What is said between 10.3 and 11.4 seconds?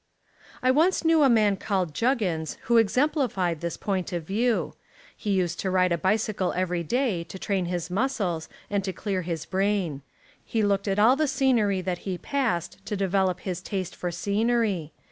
He looked at all the